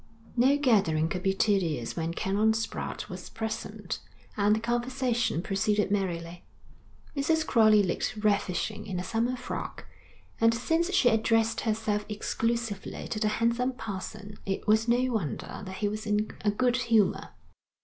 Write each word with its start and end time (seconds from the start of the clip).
No 0.35 0.57
gathering 0.57 1.09
could 1.09 1.21
be 1.21 1.35
tedious 1.35 1.95
when 1.95 2.15
Canon 2.15 2.53
Spratte 2.53 3.07
was 3.07 3.29
present, 3.29 3.99
and 4.35 4.55
the 4.55 4.59
conversation 4.59 5.43
proceeded 5.43 5.91
merrily. 5.91 6.43
Mrs. 7.15 7.45
Crowley 7.45 7.83
looked 7.83 8.17
ravishing 8.17 8.87
in 8.87 8.99
a 8.99 9.03
summer 9.03 9.35
frock, 9.35 9.85
and 10.39 10.55
since 10.55 10.91
she 10.91 11.07
addressed 11.09 11.61
herself 11.61 12.03
exclusively 12.09 13.07
to 13.09 13.19
the 13.19 13.27
handsome 13.27 13.73
parson 13.73 14.39
it 14.43 14.65
was 14.65 14.87
no 14.87 15.11
wonder 15.13 15.61
that 15.67 15.75
he 15.75 15.87
was 15.87 16.07
in 16.07 16.31
a 16.43 16.49
good 16.49 16.77
humour. 16.77 17.35